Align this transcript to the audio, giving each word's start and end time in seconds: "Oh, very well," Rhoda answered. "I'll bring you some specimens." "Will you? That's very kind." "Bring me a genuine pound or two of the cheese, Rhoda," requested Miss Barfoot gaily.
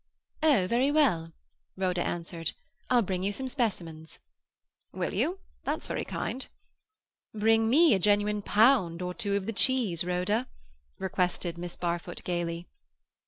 "Oh, 0.41 0.65
very 0.65 0.89
well," 0.89 1.31
Rhoda 1.77 2.01
answered. 2.01 2.53
"I'll 2.89 3.03
bring 3.03 3.21
you 3.21 3.31
some 3.31 3.47
specimens." 3.47 4.17
"Will 4.91 5.13
you? 5.13 5.37
That's 5.63 5.85
very 5.85 6.05
kind." 6.05 6.47
"Bring 7.35 7.69
me 7.69 7.93
a 7.93 7.99
genuine 7.99 8.41
pound 8.41 9.03
or 9.03 9.13
two 9.13 9.35
of 9.35 9.45
the 9.45 9.53
cheese, 9.53 10.03
Rhoda," 10.03 10.47
requested 10.97 11.55
Miss 11.55 11.75
Barfoot 11.75 12.23
gaily. 12.23 12.65